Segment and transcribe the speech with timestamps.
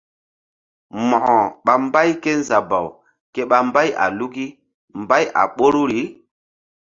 [1.07, 2.87] Mo̧ko ɓa mbay kézabaw
[3.33, 4.45] ke ɓa mbay a luki
[5.01, 6.01] mbay a ɓoruri.